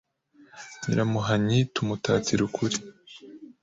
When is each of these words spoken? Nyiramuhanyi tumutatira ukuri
Nyiramuhanyi 0.83 1.59
tumutatira 1.73 2.41
ukuri 2.47 2.77